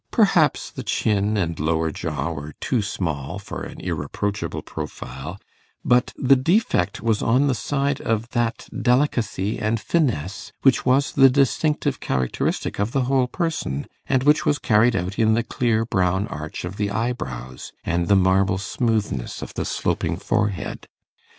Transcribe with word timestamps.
Perhaps 0.09 0.71
the 0.71 0.81
chin 0.81 1.37
and 1.37 1.59
lower 1.59 1.91
jaw 1.91 2.31
were 2.31 2.53
too 2.59 2.81
small 2.81 3.37
for 3.37 3.61
an 3.61 3.79
irreproachable 3.79 4.63
profile, 4.63 5.37
but 5.85 6.11
the 6.17 6.35
defect 6.35 7.01
was 7.01 7.21
on 7.21 7.45
the 7.45 7.53
side 7.53 8.01
of 8.01 8.29
that 8.29 8.67
delicacy 8.81 9.59
and 9.59 9.79
finesse 9.79 10.51
which 10.63 10.87
was 10.87 11.11
the 11.11 11.29
distinctive 11.29 11.99
characteristic 11.99 12.79
of 12.79 12.93
the 12.93 13.03
whole 13.03 13.27
person, 13.27 13.85
and 14.07 14.23
which 14.23 14.43
was 14.43 14.57
carried 14.57 14.95
out 14.95 15.19
in 15.19 15.35
the 15.35 15.43
clear 15.43 15.85
brown 15.85 16.27
arch 16.29 16.65
of 16.65 16.77
the 16.77 16.89
eyebrows, 16.89 17.71
and 17.83 18.07
the 18.07 18.15
marble 18.15 18.57
smoothness 18.57 19.43
of 19.43 19.53
the 19.53 19.65
sloping 19.65 20.17
forehead. 20.17 20.87